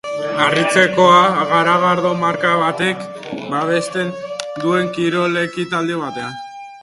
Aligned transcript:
Harritzekoa 0.43 1.17
garagardo 1.49 2.13
marka 2.21 2.53
batek 2.61 3.03
babesten 3.53 4.09
duen 4.63 4.89
kirol-ekitaldi 4.97 5.99
batean. 6.05 6.35